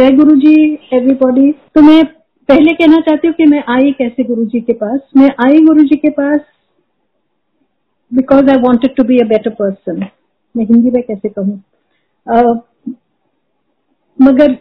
[0.00, 0.52] जय गुरु जी
[0.94, 2.04] एवरीबॉडी तो मैं
[2.48, 5.00] पहले कहना चाहती हूँ कि मैं आई कैसे गुरु जी के पास?
[5.16, 6.38] मैं आई गुरु जी के पास
[8.12, 9.98] because I wanted to be a better person
[10.54, 11.56] मैं हिंदी में कैसे कहूँ?
[14.18, 14.56] मगर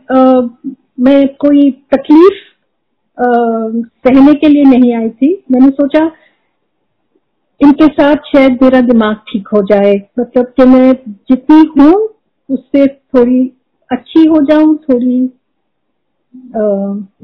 [0.99, 2.41] मैं कोई तकलीफ़
[3.17, 6.03] uh, सहने के लिए नहीं आई थी। मैंने सोचा
[7.61, 10.93] इनके साथ शायद मेरा दिमाग ठीक हो जाए। मतलब कि मैं
[11.31, 11.93] जितनी हूँ
[12.49, 13.41] उससे थोड़ी
[13.91, 15.19] अच्छी हो जाऊँ थोड़ी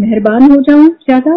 [0.01, 1.35] मेहरबान हो जाऊँ ज़्यादा।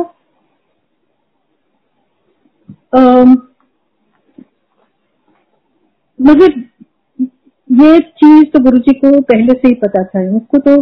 [6.19, 6.59] मगर
[7.71, 10.77] ये चीज़ तो गुरु जी को पहले से ही पता था उसको तो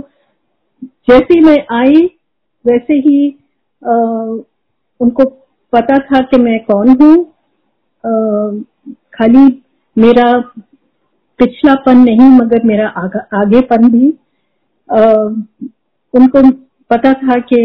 [1.08, 2.04] जैसे ही मैं आई
[2.64, 3.28] वैसे ही
[3.82, 3.92] आ,
[5.00, 5.24] उनको
[5.72, 7.14] पता था कि मैं कौन हूँ।
[9.14, 9.46] खाली
[9.96, 10.32] मेरा
[11.38, 14.12] पिछलापन नहीं मगर मेरा आगा, आगेपन भी।
[14.88, 16.42] उनको
[16.90, 17.60] पता था कि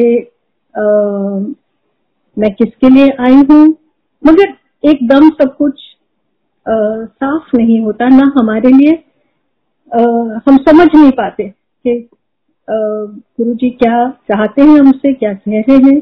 [2.37, 3.63] मैं किसके लिए आई हूँ।
[4.23, 5.81] मगर एकदम सब कुछ
[6.65, 6.73] आ,
[7.05, 8.91] साफ़ नहीं होता ना हमारे लिए।
[9.91, 10.01] आ,
[10.47, 12.09] हम समझ नहीं पाते कि
[12.67, 15.99] गुरु जी क्या चाहते हैं हमसे क्या कह रहे हैं।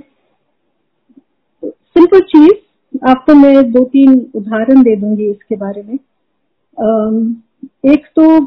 [1.63, 5.97] सिंपल चीज़ आपको मैं दो तीन उदाहरण दे दूँगी इसके बारे में।
[6.77, 6.87] आ,
[7.91, 8.39] एक तो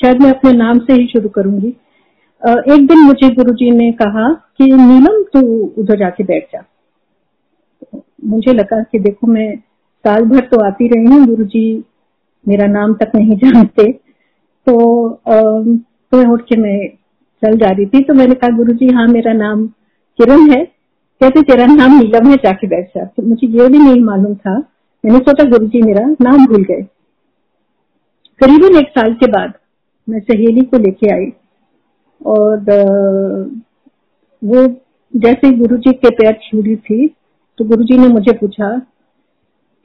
[0.00, 1.68] शायद मैं अपने नाम से ही शुरू करूँगी।
[2.74, 5.40] एक दिन मुझे गुरुजी ने कहा कि, नीलम, तू
[5.78, 6.64] उधर जाके बैठ जा।
[8.26, 9.56] मुझे लगा कि देखो, मैं
[10.04, 11.64] साल भर तो आती रही हूँ गुरु जी
[12.46, 13.90] मेरा नाम तक नहीं जानते।
[14.66, 14.74] तो
[16.12, 16.78] तो उठ के मैं
[17.42, 19.66] चल जा रही थी तो मैंने कहा गुरु जी हाँ मेरा नाम
[20.18, 24.00] किरण है। कहते, तेरा नाम नीलम है, जाके बैठ जा। तो मुझे ये भी नहीं
[24.02, 24.58] मालूम था।
[25.04, 26.82] मैंने सोचा गुरु जी मेरा नाम भूल गए।
[28.40, 29.52] करीबन एक साल के बाद
[30.10, 31.32] मैं सहेली को लेके आई।
[32.20, 32.60] और
[34.42, 34.66] वो
[35.12, 37.06] जैसे गुरु जी के पैर छूरी थी
[37.58, 38.68] तो गुरु जी ने मुझे पूछा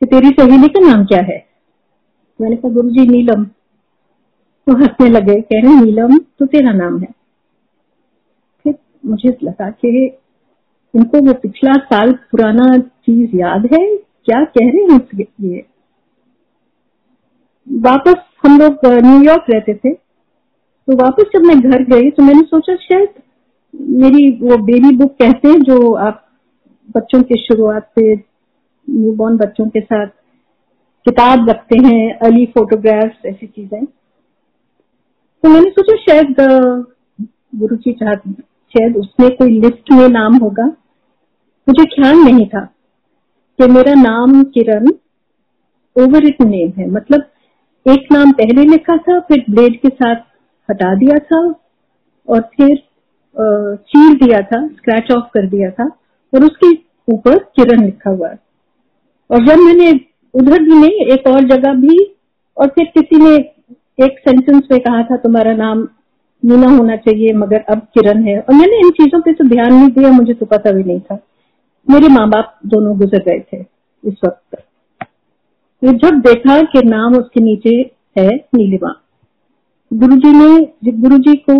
[0.01, 1.38] कि तेरी सहेली का नाम क्या है?
[2.39, 3.44] मैंने कहा गुरु जी नीलम।
[4.67, 7.07] तो हंसने लगे, कह रहे, नीलम तो तेरा नाम है।
[8.66, 9.89] फिर मुझे लगा कि
[10.94, 15.66] इनको वो पिछला साल पुराना चीज़ याद है, क्या कह रहे हैं ये
[17.67, 19.94] वापस हम लोग न्यूयॉर्क रहते थे।
[20.88, 23.09] तो वापस जब मैं घर गई तो मैंने सोचा, शायद
[24.01, 26.22] मेरी वो बेबी बुक कहते हैं जो आप
[26.96, 30.07] बच्चों के शुरुआत से न्यूबॉर्न बच्चों के साथ
[31.06, 33.85] किताब रखते हैं अर्ली फोटोग्राफ्स ऐसी चीज़ें.
[33.85, 36.35] तो मैंने सोचा, शायद
[37.56, 38.13] गुरु जी चाह
[38.73, 40.66] शायद उसमें कोई लिस्ट में नाम होगा।
[41.67, 42.63] मुझे ख्याल नहीं था
[43.59, 44.88] कि मेरा नाम किरण
[45.96, 47.29] ओवर इट नेम है। मतलब
[47.85, 50.16] एक नाम पहले लिखा था, फिर ब्लेड के साथ
[50.69, 51.39] हटा दिया था
[52.27, 52.75] और फिर
[53.35, 55.85] चीर दिया था स्क्रैच ऑफ़ कर दिया था
[56.33, 56.71] और उसके
[57.07, 58.39] ऊपर किरण लिखा हुआ है।
[59.29, 59.91] और जब मैंने
[60.33, 61.97] उधर भी नहीं, एक और जगह भी,
[62.57, 63.35] और फिर किसी ने
[64.05, 65.87] एक सेंटेंस में कहा था, तुम्हारा नाम
[66.43, 69.89] मीना होना चाहिए, मगर अब किरण है। और मैंने इन चीज़ों पे तो ध्यान नहीं
[69.89, 71.19] दिया, मुझे तो पता भी नहीं था।
[71.87, 73.65] मेरे माँ बाप दोनों गुजर गए थे
[74.03, 74.57] इस वक्त।
[75.81, 77.75] तो जब देखा कि नाम उसके नीचे
[78.17, 78.93] है, नीलिमा
[79.91, 81.56] गुरुजी ने गुरुजी को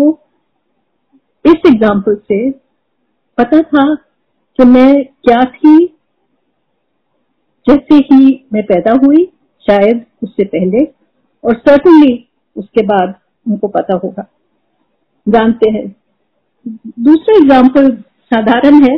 [1.44, 2.50] इस एग्ज़ाम्पल से
[3.38, 5.86] पता था कि मैं क्या थी,
[7.66, 9.24] जैसे ही मैं पैदा हुई,
[9.66, 10.84] शायद उससे पहले,
[11.44, 12.14] और सर्टनली
[12.56, 13.14] उसके बाद
[13.46, 14.26] उनको पता होगा।
[15.26, 15.86] जानते हैं।
[17.00, 17.90] दूसरा एग्ज़ाम्पल
[18.30, 18.94] साधारण है,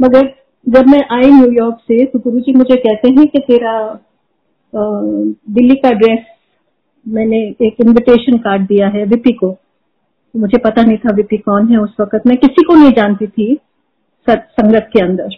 [0.00, 0.32] मगर
[0.66, 3.74] जब मैं आई न्यूयॉर्क से तो गुरु जी मुझे कहते हैं कि तेरा
[4.72, 6.24] दिल्ली का ड्रेस
[7.06, 9.56] मैंने एक इनविटेशन कार्ड दिया है विपी को।
[10.34, 13.54] मुझे पता नहीं था विपी कौन है उस वक्त। मैं किसी को नहीं जानती थी
[14.26, 15.36] संगत के अंदर।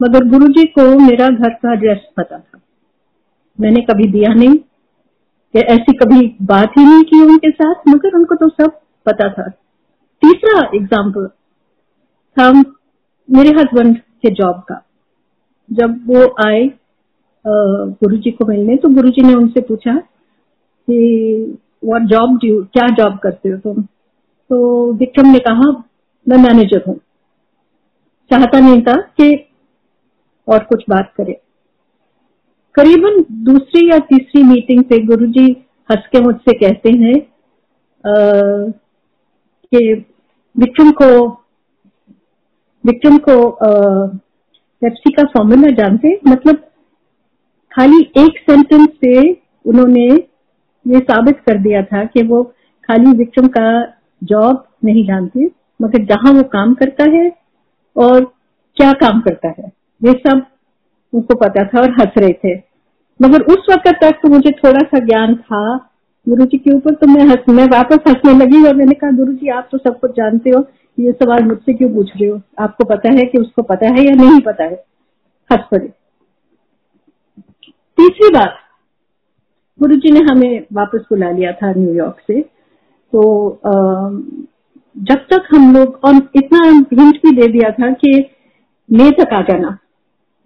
[0.00, 2.60] मगर गुरु जी को मेरा घर का एड्रेस पता था।
[3.58, 4.54] मैंने कभी दिया नहीं।
[5.54, 9.48] या ऐसी कभी बात ही नहीं की उनके साथ, मगर उनको तो सब पता था।
[10.22, 11.26] तीसरा एग्ज़ाम्पल
[12.36, 12.50] था
[13.28, 14.82] मेरे हस्बैंड के जॉब का।
[15.70, 16.70] जब वो आए
[17.44, 20.00] गुरुजी को मिलने तो गुरुजी ने उनसे पूछा
[20.90, 23.82] कि व्हाट जॉब डू क्या जॉब करते हो तुम?
[23.82, 25.70] तो विक्रम ने कहा,
[26.26, 26.96] मैं मैनेजर हूँ।
[28.30, 29.34] चाहता नहीं था कि
[30.48, 31.32] और कुछ बात करे।
[32.74, 35.44] करीबन दूसरी या तीसरी मीटिंग पे गुरुजी
[35.90, 37.14] हंस के मुझसे कहते हैं
[39.72, 39.92] कि
[40.56, 41.08] विक्रम को
[42.84, 43.36] विक्रम को
[44.82, 46.56] पेप्सी का फॉर्मूला जानते मतलब
[47.72, 49.30] खाली एक सेंटेंस से
[49.64, 50.06] उन्होंने
[50.84, 52.42] ये साबित कर दिया था कि वो
[52.88, 53.66] खाली विक्रम का
[54.22, 55.50] जॉब नहीं जानती,
[55.80, 57.30] मगर जहाँ वो काम करता है
[57.96, 58.24] और
[58.76, 60.42] क्या काम करता है, ये सब
[61.12, 62.54] उनको पता था और हंस रहे थे।
[63.20, 65.76] मगर उस वक्त तक तो मुझे थोड़ा सा ज्ञान था,
[66.26, 69.32] गुरु जी के ऊपर तो मैं हंस, मैं वापस हंसने लगी और मैंने कहा, गुरु
[69.32, 70.64] जी, आप तो सब कुछ जानते हो,
[70.98, 72.40] ये सवाल मुझसे क्यों पूछ रहे हो?
[72.60, 74.82] आपको पता है कि उसको पता है या नहीं पता है?
[75.50, 75.88] हंस पड़े।
[77.98, 78.58] तीसरी बात
[79.80, 82.40] गुरु जी ने हमें वापस बुला लिया था न्यूयॉर्क से।
[83.12, 83.22] तो
[84.96, 88.12] जब तक हम लोग, और इतना हिंट भी दे दिया था कि
[88.88, 89.76] मई तक आ जाना।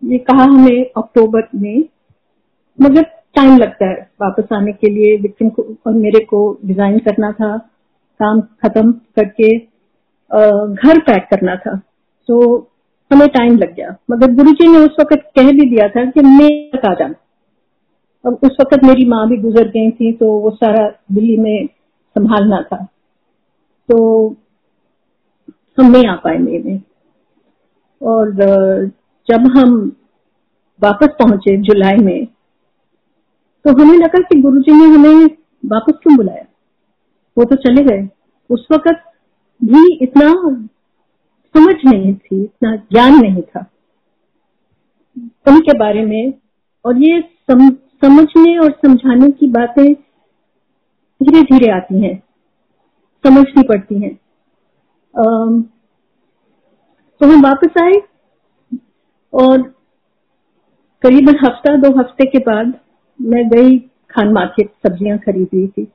[0.02, 1.84] ये कहा हमें अक्टूबर में
[2.78, 3.02] मगर
[3.36, 7.56] टाइम लगता है वापस आने के लिए विक्रम को, और मेरे को डिज़ाइन करना था,
[8.20, 9.56] काम खत्म करके
[10.30, 11.76] घर पैक करना था।
[12.28, 12.37] तो
[13.10, 16.20] हमें टाइम लग गया। मगर गुरु जी ने उस वक्त कह भी दिया था कि
[16.22, 17.14] मैं तक आ जाना।
[18.25, 21.67] अब उस वक्त मेरी माँ भी गुजर गई थी तो वो सारा दिल्ली में
[22.17, 22.85] संभालना था।
[23.88, 24.29] तो
[25.79, 26.81] हम नहीं आ पाए मई में।
[28.00, 28.32] और
[29.29, 29.75] जब हम
[30.81, 32.26] वापस पहुँचे जुलाई में
[33.65, 35.26] तो हमें लगा कि गुरुजी ने हमें
[35.65, 36.44] वापस क्यों बुलाया?
[37.37, 38.09] वो तो चले गए।
[38.50, 39.00] उस वक्त
[39.62, 40.32] भी इतना
[41.55, 43.61] समझ नहीं थी इतना ज्ञान नहीं था
[45.47, 46.32] उनके बारे में।
[46.85, 47.69] और ये सम,
[48.04, 49.94] समझने और समझाने की बातें
[51.20, 52.16] धीरे धीरे आती हैं,
[53.24, 54.14] समझनी पड़ती हैं।
[57.20, 57.94] तो हम वापस आए
[59.32, 59.62] और
[61.02, 62.72] करीबन हफ़्ता, दो हफ़्ते के बाद
[63.20, 63.78] मैं गई
[64.10, 65.86] खान मार्केट सब्ज़ियाँ खरीद रही थी।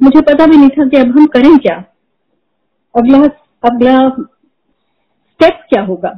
[0.00, 1.76] मुझे पता भी नहीं था कि अब हम करें क्या।
[2.94, 3.18] अगला
[3.64, 6.10] अगला स्टेप क्या होगा?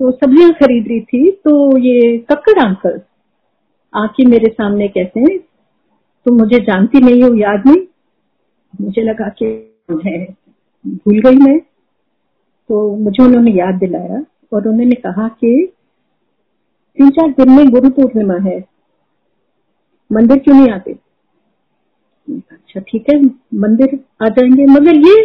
[0.00, 2.98] तो सब्ज़ियाँ खरीद रही थी तो ये कक्कड़ अंकल
[3.94, 5.38] आके मेरे सामने कहते हैं
[6.24, 7.86] तुम मुझे जानती नहीं हो याद नहीं?
[8.80, 9.46] मुझे लगा कि
[10.86, 11.58] भूल गई मैं।
[12.68, 15.72] तो मुझे उन्होंने याद दिलाया और उन्होंने कहा कि
[16.96, 18.64] तीन चार दिन में गुरु पूर्णिमा है।
[20.12, 20.92] मंदिर क्यों नहीं आते?
[22.30, 23.22] अच्छा ठीक है
[23.54, 25.22] मंदिर आ जाएँगे। मगर ये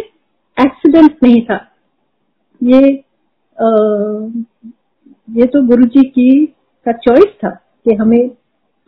[0.60, 1.68] एक्सीडेंट नहीं था।
[2.62, 3.04] ये
[3.60, 3.68] आ,
[5.30, 6.46] ये तो गुरु जी की
[6.84, 8.30] का चॉइस था कि हमें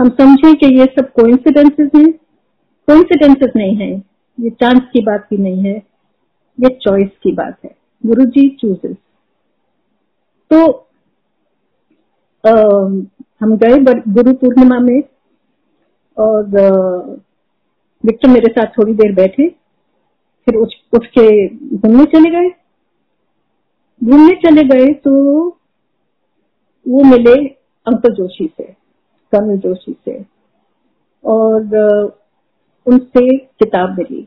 [0.01, 2.13] हम समझे कि ये सब कोइंसिडेंसेस हैं।
[2.89, 3.91] कोइंसिडेंसेस नहीं है।
[4.39, 5.75] ये चांस की बात भी नहीं है।
[6.59, 7.75] ये चॉइस की बात है।
[8.05, 8.97] गुरु जी चूजेस
[10.51, 10.61] तो
[12.45, 12.53] आ,
[13.41, 15.03] हम गए गुरु पूर्णिमा में
[16.17, 16.45] और
[18.05, 19.49] विक्टर मेरे साथ थोड़ी देर बैठे।
[20.47, 22.49] फिर उठ उठ के घूमने चले गए।
[24.01, 25.13] घूमने चले गए तो
[26.87, 27.35] वो मिले
[27.87, 28.80] अंकल जोशी से।
[29.33, 30.19] कर्नल जोशी से।
[31.25, 31.75] और
[32.87, 34.27] उनसे किताब मिली।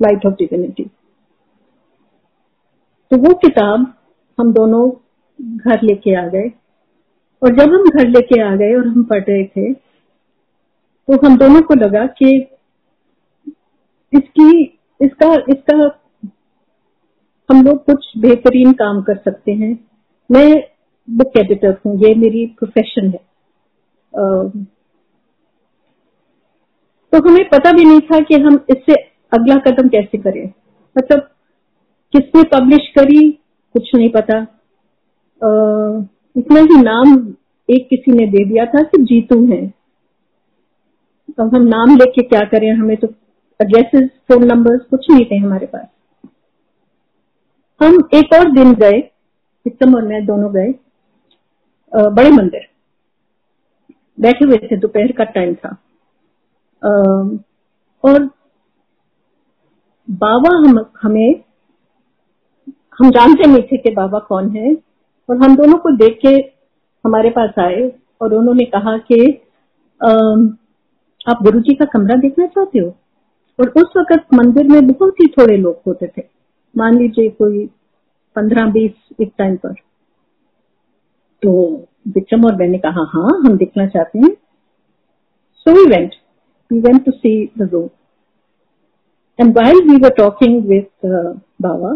[0.00, 0.84] लाइट ऑफ़ डिविनिटी
[3.10, 3.92] तो वो किताब
[4.38, 4.88] हम दोनों
[5.38, 6.50] घर लेके आ गए।
[7.42, 11.60] और जब हम घर लेके आ गए और हम पढ़ रहे थे तो हम दोनों
[11.62, 12.30] को लगा कि
[14.12, 14.62] इसकी,
[15.00, 15.76] इसका इसका
[17.48, 19.72] हम लोग कुछ बेहतरीन काम कर सकते हैं।
[20.30, 20.48] मैं
[21.08, 23.18] बुक एडिटर हूँ ये मेरी प्रोफेशन है।
[27.12, 28.94] तो हमें पता भी नहीं था कि हम इससे
[29.32, 30.44] अगला कदम कैसे करें।
[30.96, 31.20] मतलब
[32.14, 33.30] किसने पब्लिश करी?
[33.74, 34.38] कुछ नहीं पता।
[36.36, 37.16] इतना ही नाम
[37.68, 39.66] एक किसी ने दे दिया था कि जीतू है।
[41.28, 42.72] तो हम नाम लेके क्या करें?
[42.72, 43.08] हमें तो
[43.60, 45.86] एड्रेसेस फ़ोन नंबर्स कुछ नहीं थे हमारे पास।
[47.80, 48.98] हम एक और दिन गए
[49.66, 50.72] विक्रम और मैं दोनों गए।
[51.92, 52.66] बड़े मंदिर।
[54.18, 55.76] बैठे हुए थे, दोपहर का टाइम था।
[58.04, 58.24] और
[60.08, 61.42] बाबा हम, हमें,
[62.98, 64.74] हम जानते नहीं थे कि बाबा कौन है,
[65.28, 66.34] और हम दोनों को देख के
[67.04, 67.90] हमारे पास आए,
[68.22, 69.18] और उन्होंने कहा कि
[71.26, 72.94] आप गुरु जी का कमरा देखना चाहते हो?
[73.58, 76.22] और उस वक्त मंदिर में बहुत ही थोड़े लोग होते थे।
[76.74, 77.66] मान लीजिए कोई
[78.36, 79.74] पंद्रह, बीस एक टाइम पर।
[81.42, 81.52] तो
[82.14, 84.30] विक्रम और मैंने कहा हाँ हम देखना चाहते हैं।
[85.66, 86.14] So we went
[86.70, 87.88] we went to see the room
[89.38, 91.06] and while we were talking with
[91.62, 91.92] बाबा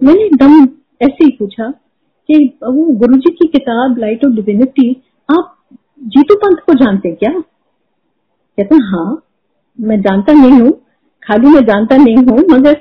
[0.00, 0.62] मैंने एकदम
[1.00, 4.90] ऐसे ही पूछा कि, वो गुरु जी की किताब लाइट ऑफ़ डिविनिटी
[5.28, 5.56] आप
[6.06, 7.30] जीतू पंथ को जानते हैं क्या?
[8.58, 9.22] कहते हाँ
[9.78, 10.72] मैं जानता नहीं हूँ।
[11.22, 12.76] खाली मैं जानता नहीं हूँ, मगर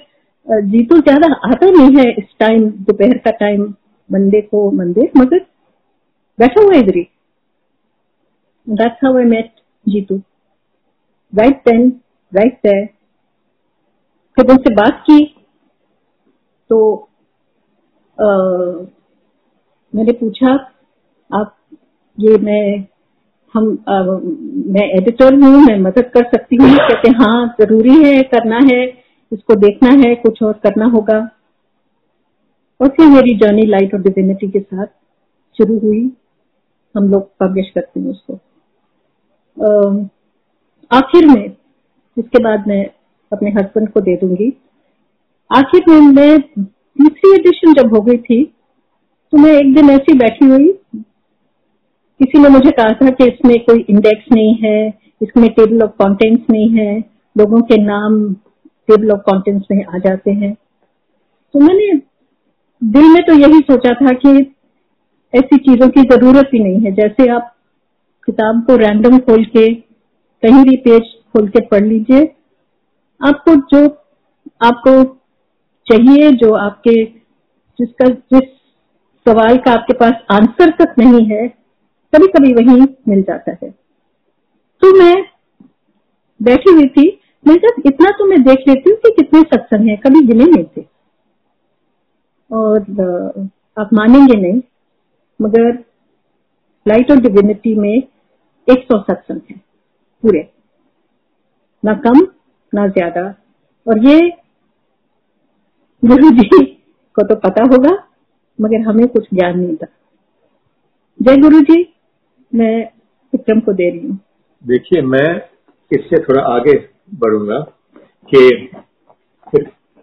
[0.47, 3.61] जीतू ज़्यादा आता नहीं है इस टाइम दोपहर का टाइम
[4.09, 5.39] मंडे को मंदिर मगर
[6.39, 7.08] बैठा हुआ इधर ही
[8.67, 9.51] that's how I met
[9.86, 10.15] Jitu
[11.34, 11.89] right then
[12.36, 12.86] right है
[14.38, 15.36] फिर उनसे बात की।
[16.69, 16.77] तो
[18.17, 18.25] आ,
[19.93, 20.53] मैंने पूछा
[21.29, 21.55] आप
[22.17, 22.88] ये मैं
[23.53, 24.01] हम आ,
[24.74, 26.69] मैं एडिटर हूँ मैं मदद कर सकती हूँ?
[26.77, 28.84] कहते हाँ ज़रूरी है करना है
[29.31, 31.17] इसको देखना है कुछ और करना होगा.
[32.81, 34.86] और फिर मेरी जर्नी लाइट और डिविनिटी के साथ
[35.58, 36.01] शुरू हुई।
[36.96, 38.34] हम लोग पब्लिश करते हैं उसको।
[40.91, 41.46] आखिर में,
[42.17, 42.86] इसके बाद मैं
[43.31, 44.51] अपने हस्बैंड को दे दूँगी।
[45.51, 48.43] आखिर में मैं तीसरी एडिशन जब हो गई थी
[49.34, 50.72] तो मैं एक दिन ऐसी बैठी हुई।
[52.19, 54.88] किसी ने मुझे कहा था कि इसमें कोई इंडेक्स नहीं है,
[55.22, 57.00] इसमें टेबल ऑफ़ कंटेंट्स नहीं है,
[57.36, 58.34] लोगों के नाम
[58.89, 61.93] टेबल ऑफ़ कंटेंट्स में आ जाते हैं। तो मैंने
[62.81, 64.39] दिल में तो यही सोचा था कि
[65.33, 67.55] ऐसी चीज़ों की ज़रूरत ही नहीं है। जैसे आप
[68.27, 71.01] किताब को रैंडम खोल के, कहीं भी पेज
[71.33, 72.24] खोल के पढ़ लीजिए।
[73.21, 73.86] आपको जो
[74.62, 75.03] आपको
[75.88, 77.03] चाहिए, जो आपके
[77.79, 78.50] जिसका, जिस
[79.25, 81.48] सवाल का आपके पास आंसर तक नहीं है
[82.13, 83.69] कभी कभी वही मिल जाता है।
[84.81, 85.15] तो मैं
[86.39, 87.07] बैठी हुई थी।
[87.45, 90.63] मैं जब इतना तो मैं देख लेती हूँ कि कितने सत्संग है, कभी गिने नहीं
[90.77, 90.86] थे।
[92.51, 94.62] और आप मानेंगे नहीं।
[95.39, 95.72] मगर
[96.86, 99.55] लाइट ऑफ़ डिविनिटी में एक सौ सत्संग है,
[100.24, 100.48] पूरे।
[101.84, 102.19] ना कम,
[102.74, 103.24] ना ज़्यादा।
[103.86, 104.19] और ये
[106.03, 106.63] गुरु जी
[107.15, 107.91] को तो पता होगा,
[108.60, 109.88] मगर हमें कुछ ज्ञान नहीं था।
[111.19, 111.81] जय गुरु जी,
[112.53, 112.84] मैं
[113.34, 114.19] विक्रम को दे रही हूँ।
[114.63, 115.41] देखिए, मैं
[115.91, 116.77] इससे थोड़ा आगे
[117.15, 117.60] बढ़ूँगा
[118.29, 118.69] कि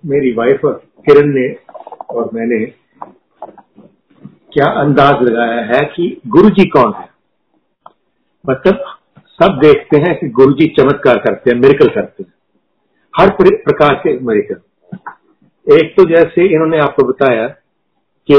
[0.05, 0.61] मेरी वाइफ
[1.07, 1.49] किरण ने
[2.11, 2.64] और मैंने
[4.56, 7.08] क्या अंदाज लगाया है कि गुरु जी कौन है?
[8.44, 8.84] मतलब
[9.40, 12.32] सब देखते हैं कि गुरु जी चमत्कार करते हैं मेरिकल करते हैं।
[13.14, 17.46] हर प्रकार के मेरिकल एक तो जैसे इन्होंने आपको बताया
[18.28, 18.38] कि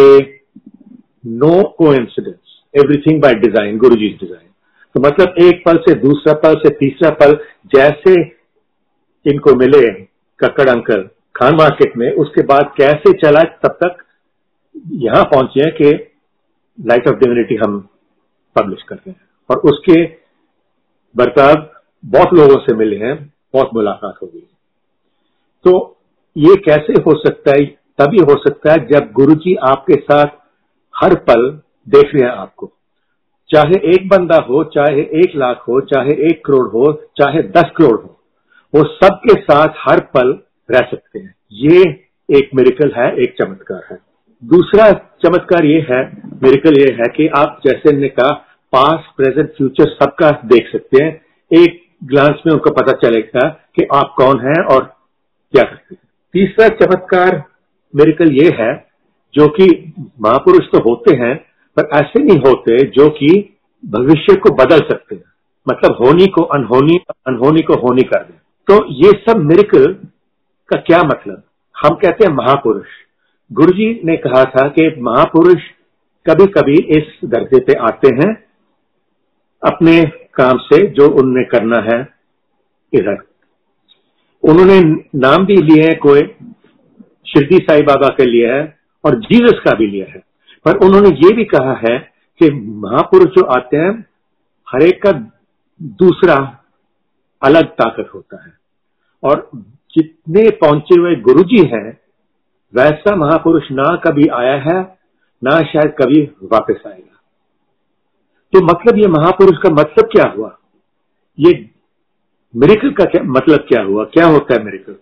[1.36, 4.50] नो को incidence everything by design Guru ji design
[4.95, 7.38] तो मतलब एक पल से दूसरा पल से तीसरा पल
[7.75, 8.13] जैसे
[9.25, 9.81] इनको मिले
[10.39, 14.03] कक्कड़ अंकल, खान मार्केट में, उसके बाद कैसे चला, तब तक
[14.88, 15.86] यहाँ पहुँचे हैं कि
[16.86, 17.89] लाइट ऑफ़ डिविनिटी हम
[18.55, 20.05] पब्लिश कर रहे हैं। और उसके
[21.15, 21.69] बर्ताव
[22.05, 24.39] बहुत लोगों से मिले हैं, बहुत मुलाकात हो गई।
[25.63, 25.98] तो
[26.38, 27.65] ये कैसे हो सकता है?
[28.01, 30.25] तभी हो सकता है जब गुरु जी आपके साथ
[31.03, 32.72] हर पल देख रहे हैं आपको।
[33.55, 38.01] चाहे एक बंदा हो, चाहे एक लाख हो, चाहे एक करोड़ हो, चाहे दस करोड़
[38.01, 38.19] हो,
[38.75, 40.39] वो सबके साथ हर पल
[40.72, 41.81] रह सकते हैं। ये
[42.38, 44.07] एक मेरिकल है, एक चमत्कार है।
[44.44, 46.01] दूसरा चमत्कार ये है
[46.44, 48.32] मेरिकल ये है कि आप जैसे ने कहा
[48.74, 54.13] पास प्रेजेंट फ्यूचर सबका देख सकते हैं। एक ग्लांस में उनको पता चलेगा कि आप
[54.17, 54.84] कौन हैं और
[55.53, 56.01] क्या करते हैं।
[56.34, 57.44] तीसरा चमत्कार
[57.96, 58.88] मेरिकल ये है,
[59.34, 61.36] जो कि महापुरुष तो होते हैं,
[61.77, 65.24] पर ऐसे नहीं होते जो कि भविष्य को बदल सकते हैं।
[65.70, 68.34] मतलब होनी को अनहोनी अनहोनी को होनी कर दे।
[68.67, 69.94] तो ये सब मिरिकल
[70.70, 71.44] का क्या मतलब?
[71.75, 72.88] हम कहते हैं महापुरुष।
[73.54, 75.62] गुरु जी ने कहा था कि महापुरुष
[76.30, 78.44] कभी कभी इस दर्जे पे आते हैं,
[79.63, 82.10] अपने काम से जो उनने करना है
[82.94, 83.27] इधर।
[84.44, 84.82] उन्होंने
[85.16, 86.22] नाम भी लिए हैं, कोई
[87.27, 90.24] शिरडी साई बाबा के लिए है और जीसस का भी लिया है।
[90.66, 92.00] पर उन्होंने ये भी कहा है
[92.39, 94.06] कि महापुरुष जो आते हैं,
[94.70, 95.12] हर एक का
[95.82, 96.63] दूसरा
[97.44, 98.54] अलग ताकत होता है।
[99.24, 99.50] और
[99.98, 102.07] जितने पहुँचे हुए गुरुजी हैं
[102.75, 104.81] वैसा महापुरुष ना कभी आया है,
[105.43, 107.21] ना शायद कभी वापस आएगा।
[108.53, 110.57] तो मतलब ये महापुरुष का मतलब क्या हुआ?
[111.39, 111.69] ये
[112.55, 114.03] मेरिकल का क्या मतलब क्या हुआ?
[114.03, 114.95] क्या होता है मेरिकल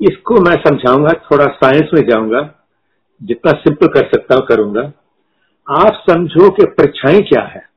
[0.00, 2.40] इसको मैं समझाऊँगा, थोड़ा साइंस में जाऊँगा,
[3.22, 4.92] जितना सिंपल कर सकता हूँ, करूँगा।
[5.68, 7.68] आप समझो कि परछाई क्या है।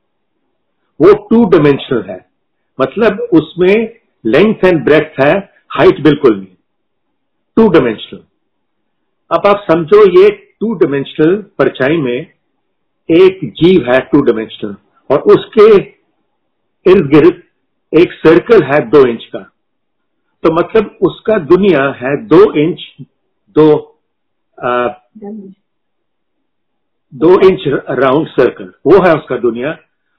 [1.00, 2.26] वो टू डिमेंशनल है।
[2.82, 5.34] मतलब उसमें लेंथ एंड ब्रेथ है
[5.70, 6.56] हाइट बिल्कुल नहीं।
[7.58, 8.20] टू डिमेंशनल
[9.32, 10.30] अब आप समझो ये
[10.60, 12.18] टू डिमेंशनल परछाई में
[13.10, 14.76] एक जीव है टू डिमेंशनल
[15.10, 15.66] और उसके
[16.86, 17.42] इर्द गिर्द
[17.94, 19.40] एक सर्कल है दो इंच का।
[20.44, 22.86] तो मतलब उसका दुनिया है दो इंच
[23.56, 23.68] दो
[24.58, 24.88] आ,
[27.14, 27.68] दो इंच
[28.00, 29.78] राउंड सर्कल वो है उसका दुनिया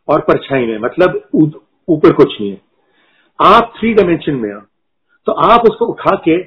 [0.09, 1.21] और परछाई में मतलब
[1.89, 2.61] ऊपर कुछ नहीं है।
[3.39, 4.61] आप थ्री डायमेंशन में हो
[5.27, 6.39] तो आप उसको उठा के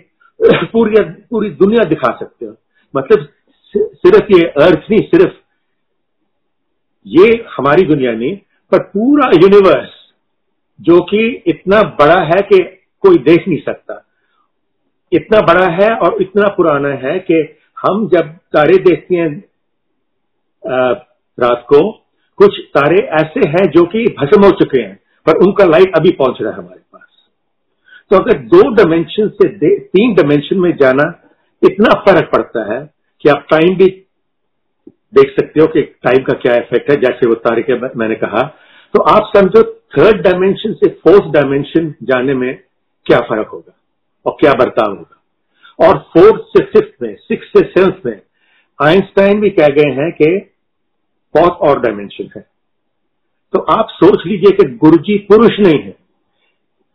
[0.43, 2.55] पूरी पूरी दुनिया दिखा सकते हो।
[2.95, 3.27] मतलब
[3.75, 5.33] सिर्फ़ ये अर्थ नहीं, सिर्फ़
[7.05, 8.36] ये हमारी दुनिया नहीं,
[8.71, 9.89] पर पूरा यूनिवर्स
[10.81, 12.57] जो कि इतना बड़ा है कि
[13.00, 14.05] कोई देख नहीं सकता।
[15.12, 17.41] इतना बड़ा है और इतना पुराना है कि
[17.77, 19.29] हम जब तारे देखते हैं
[21.38, 21.91] रात को,
[22.39, 24.95] कुछ तारे ऐसे हैं जो कि भस्म हो चुके हैं,
[25.25, 26.79] पर उनका लाइट अभी पहुँच रहा है हमारे।
[28.11, 31.03] तो अगर दो डायमेंशन से तीन डायमेंशन में जाना,
[31.61, 32.79] इतना फ़र्क पड़ता है
[33.21, 33.87] कि आप टाइम भी
[35.13, 38.41] देख सकते हो कि टाइम का क्या इफ़ेक्ट है, जैसे वो तारे के मैंने कहा।
[38.93, 39.63] तो आप समझो
[39.97, 42.53] थर्ड डायमेंशन से फोर्थ डायमेंशन जाने में
[43.05, 43.73] क्या फ़र्क होगा
[44.25, 48.21] और क्या बर्ताव होगा। और फोर्थ से फिफ्थ में सिक्स से सेवंथ में
[48.79, 50.37] आइंस्टाइन भी कह गए हैं कि
[51.35, 52.45] फोर्थ और डायमेंशन है।
[53.53, 55.95] तो आप सोच लीजिए कि गुरुजी पुरुष नहीं है।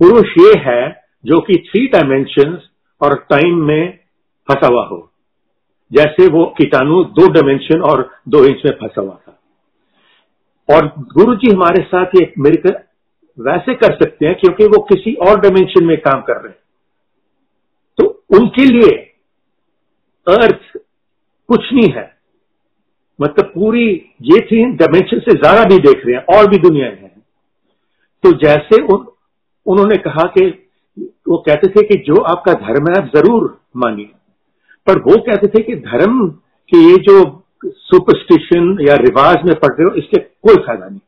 [0.01, 2.59] पुरुष ये है जो कि थ्री डायमेंशन
[3.01, 3.99] और टाइम में
[4.49, 4.99] फंसा हुआ हो।
[5.91, 9.39] जैसे वो कीटाणु दो डायमेंशन और दो इंच में फंसा हुआ था।
[10.69, 12.85] और गुरु जी हमारे साथ ये मिलकर
[13.39, 16.59] वैसे कर सकते हैं क्योंकि वो किसी और डायमेंशन में काम कर रहे हैं।
[17.99, 18.05] तो
[18.39, 18.93] उनके लिए
[20.27, 20.79] अर्थ
[21.49, 22.15] कुछ नहीं है।
[23.19, 23.85] मतलब पूरी
[24.23, 27.13] ये थी डायमेंशन से ज़्यादा भी देख रहे हैं और भी दुनिया है।
[28.25, 29.07] तो जैसे उन,
[29.67, 30.49] उन्होंने कहा कि
[30.99, 34.11] वो कहते थे कि जो आपका धर्म है आप ज़रूर मानिए।
[34.87, 36.29] पर वो कहते थे कि धर्म
[36.73, 37.23] के ये जो
[37.65, 41.01] सुपरस्टिशन या रिवाज में पढ़ रहे हो इसके कोई फ़ायदा नहीं।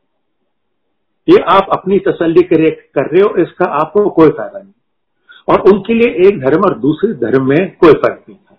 [1.27, 2.59] ये आप अपनी तसल्ली कर,
[2.97, 4.73] रहे हो इसका आपको कोई फ़ायदा नहीं।
[5.47, 8.57] और उनके लिए एक धर्म और दूसरे धर्म में कोई फ़र्क नहीं था।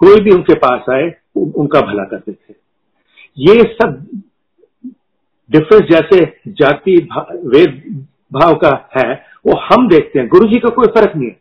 [0.00, 2.54] कोई भी उनके पास आए उनका भला करते थे।
[3.38, 4.06] ये सब
[5.50, 6.96] डिफरेंस जैसे जाति
[7.46, 9.14] वेद भाव का है
[9.46, 11.36] वो हम देखते हैं। गुरु जी का कोई फ़र्क नहीं है।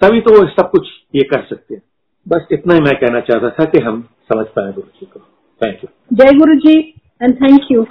[0.00, 1.82] तभी तो वो सब कुछ ये कर सकते हैं।
[2.28, 5.20] बस इतना ही मैं कहना चाहता था कि हम समझ पाए गुरु जी को।
[5.62, 6.78] थैंक यू जय गुरु जी
[7.22, 7.86] एंड थैंक यू